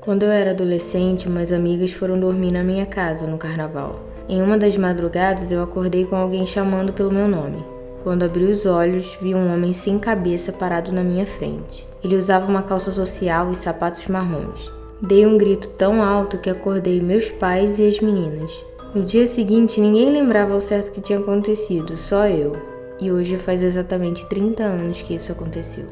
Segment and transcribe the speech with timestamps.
[0.00, 3.92] Quando eu era adolescente, umas amigas foram dormir na minha casa no carnaval.
[4.28, 7.62] Em uma das madrugadas, eu acordei com alguém chamando pelo meu nome.
[8.02, 11.86] Quando abri os olhos, vi um homem sem cabeça parado na minha frente.
[12.02, 14.72] Ele usava uma calça social e sapatos marrons.
[15.02, 18.64] Dei um grito tão alto que acordei meus pais e as meninas.
[18.94, 22.52] No dia seguinte, ninguém lembrava ao certo o que tinha acontecido, só eu.
[22.98, 25.86] E hoje faz exatamente 30 anos que isso aconteceu.